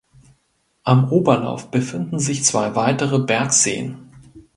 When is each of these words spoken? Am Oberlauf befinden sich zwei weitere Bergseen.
Am 0.83 1.11
Oberlauf 1.11 1.69
befinden 1.69 2.17
sich 2.17 2.43
zwei 2.43 2.75
weitere 2.75 3.19
Bergseen. 3.19 4.09